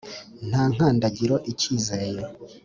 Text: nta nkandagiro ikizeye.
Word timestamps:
nta 0.49 0.61
nkandagiro 0.73 1.35
ikizeye. 1.51 2.21